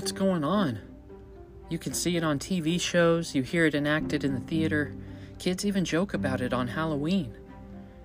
[0.00, 0.78] What's going on?
[1.68, 4.94] You can see it on TV shows, you hear it enacted in the theater.
[5.38, 7.36] Kids even joke about it on Halloween.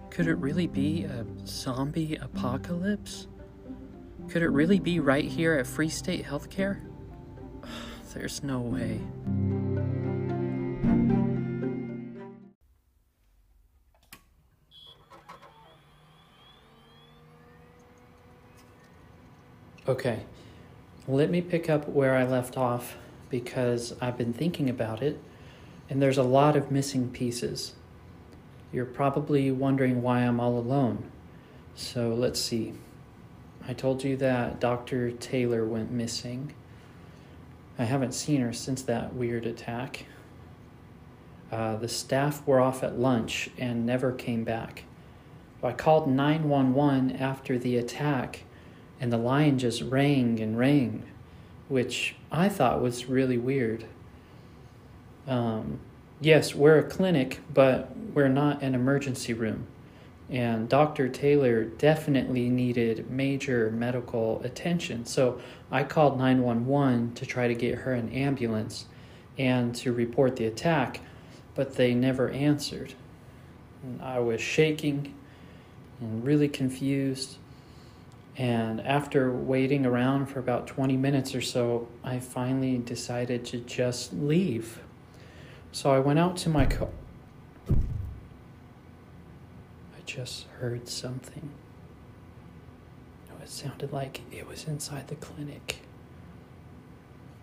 [0.10, 3.28] Could it really be a zombie apocalypse?
[4.28, 6.82] Could it really be right here at Free State Healthcare?
[8.14, 9.00] There's no way.
[19.88, 20.26] Okay,
[21.08, 22.98] let me pick up where I left off
[23.30, 25.20] because I've been thinking about it
[25.90, 27.74] and there's a lot of missing pieces.
[28.72, 31.04] You're probably wondering why I'm all alone.
[31.76, 32.74] So let's see.
[33.68, 35.12] I told you that Dr.
[35.12, 36.54] Taylor went missing.
[37.78, 40.06] I haven't seen her since that weird attack.
[41.52, 44.84] Uh, the staff were off at lunch and never came back.
[45.64, 48.44] I called 911 after the attack,
[49.00, 51.04] and the line just rang and rang,
[51.68, 53.86] which I thought was really weird.
[55.28, 55.80] Um,
[56.22, 59.68] yes, we're a clinic, but we're not an emergency room.
[60.30, 61.08] And Dr.
[61.08, 65.06] Taylor definitely needed major medical attention.
[65.06, 65.40] So
[65.72, 68.86] I called 911 to try to get her an ambulance
[69.38, 71.02] and to report the attack,
[71.54, 72.94] but they never answered.
[73.84, 75.14] And I was shaking
[76.02, 77.38] and really confused.
[78.38, 84.14] And after waiting around for about 20 minutes or so, I finally decided to just
[84.14, 84.82] leave.
[85.72, 86.90] So I went out to my car.
[87.70, 87.74] I
[90.06, 91.50] just heard something.
[93.32, 95.80] Oh, it sounded like it was inside the clinic.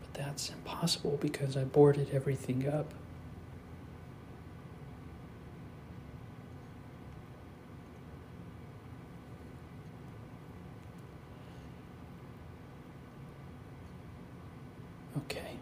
[0.01, 2.93] But that's impossible because I boarded everything up.
[15.25, 15.57] Okay.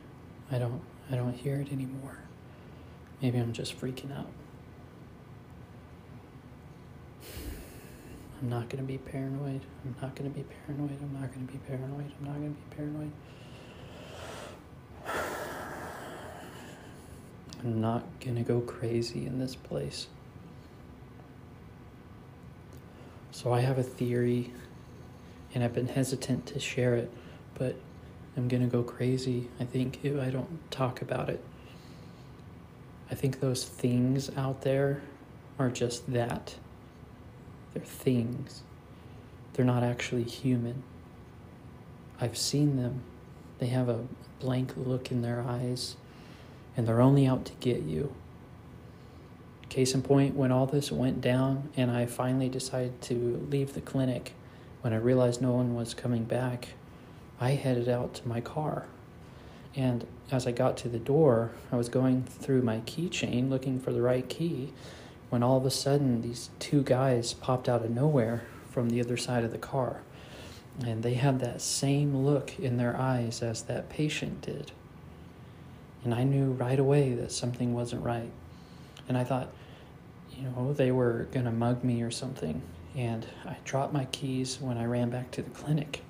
[0.50, 0.80] I don't
[1.11, 2.19] I don't hear it anymore.
[3.20, 4.29] Maybe I'm just freaking out.
[8.40, 9.61] I'm not going to be paranoid.
[9.84, 10.98] I'm not going to be paranoid.
[11.02, 12.12] I'm not going to be paranoid.
[12.18, 13.12] I'm not going to be paranoid.
[17.63, 20.07] I'm not going to go crazy in this place.
[23.33, 24.52] So I have a theory,
[25.55, 27.11] and I've been hesitant to share it,
[27.55, 27.77] but
[28.40, 31.45] I'm going to go crazy, I think, if I don't talk about it.
[33.11, 35.02] I think those things out there
[35.58, 36.55] are just that.
[37.74, 38.62] They're things.
[39.52, 40.84] They're not actually human.
[42.18, 43.02] I've seen them.
[43.58, 44.06] They have a
[44.39, 45.96] blank look in their eyes,
[46.74, 48.14] and they're only out to get you.
[49.68, 53.83] Case in point, when all this went down and I finally decided to leave the
[53.83, 54.33] clinic,
[54.80, 56.68] when I realized no one was coming back,
[57.40, 58.86] I headed out to my car.
[59.74, 63.92] And as I got to the door, I was going through my keychain looking for
[63.92, 64.73] the right key
[65.30, 69.17] when all of a sudden these two guys popped out of nowhere from the other
[69.17, 70.02] side of the car.
[70.84, 74.72] And they had that same look in their eyes as that patient did.
[76.05, 78.30] And I knew right away that something wasn't right.
[79.08, 79.51] And I thought,
[80.36, 82.61] you know, they were going to mug me or something.
[82.96, 86.02] And I dropped my keys when I ran back to the clinic.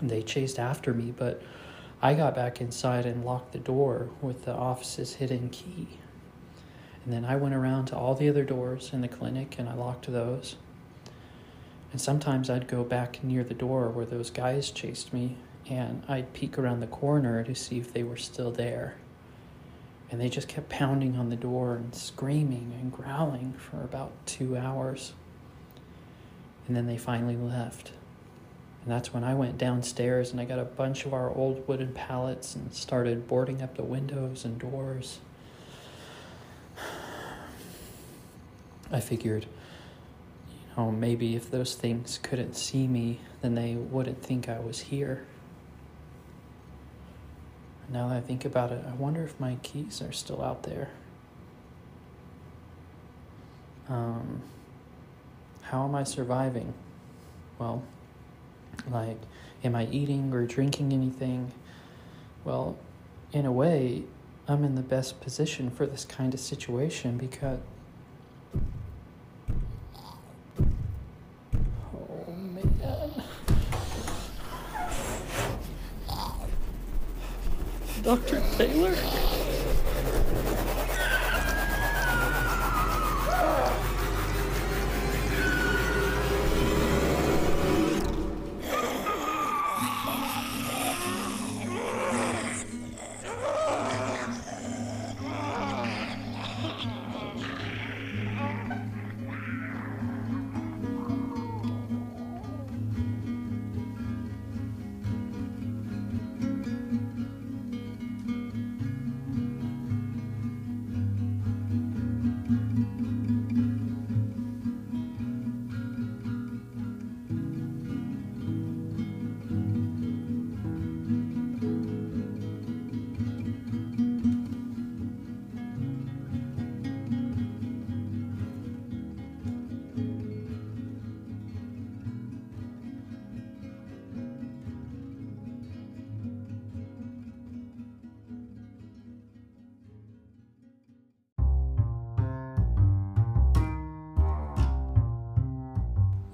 [0.00, 1.42] They chased after me, but
[2.00, 5.98] I got back inside and locked the door with the office's hidden key.
[7.04, 9.74] And then I went around to all the other doors in the clinic and I
[9.74, 10.56] locked those.
[11.90, 15.36] And sometimes I'd go back near the door where those guys chased me
[15.68, 18.96] and I'd peek around the corner to see if they were still there.
[20.10, 24.56] And they just kept pounding on the door and screaming and growling for about two
[24.56, 25.12] hours.
[26.66, 27.92] And then they finally left.
[28.88, 31.92] And that's when I went downstairs and I got a bunch of our old wooden
[31.92, 35.18] pallets and started boarding up the windows and doors.
[38.90, 39.44] I figured,
[40.48, 44.80] you know, maybe if those things couldn't see me, then they wouldn't think I was
[44.80, 45.26] here.
[47.90, 50.88] Now that I think about it, I wonder if my keys are still out there.
[53.90, 54.40] Um,
[55.60, 56.72] how am I surviving?
[57.58, 57.82] Well,
[58.90, 59.18] like,
[59.64, 61.52] am I eating or drinking anything?
[62.44, 62.76] Well,
[63.32, 64.04] in a way,
[64.46, 67.58] I'm in the best position for this kind of situation because.
[71.94, 73.12] Oh, man.
[78.02, 78.42] Dr.
[78.56, 79.37] Taylor?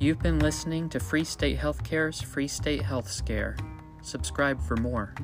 [0.01, 3.57] You've been listening to Free State Healthcare's Free State Health Scare.
[4.03, 5.15] Subscribe for more.